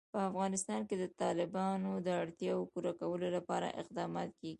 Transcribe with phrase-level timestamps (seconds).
[0.13, 4.49] په افغانستان کې د تالابونه د اړتیاوو پوره کولو لپاره اقدامات کېږي.